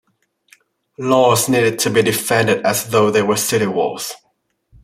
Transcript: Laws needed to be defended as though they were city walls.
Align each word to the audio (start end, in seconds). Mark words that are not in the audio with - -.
Laws 0.97 1.47
needed 1.47 1.77
to 1.77 1.91
be 1.91 2.01
defended 2.01 2.65
as 2.65 2.89
though 2.89 3.11
they 3.11 3.21
were 3.21 3.35
city 3.37 3.67
walls. 3.67 4.15